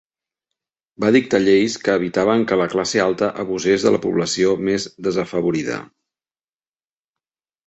[1.03, 5.79] Va dictar lleis que evitaven que la classe alta abusés de la població més desafavorida.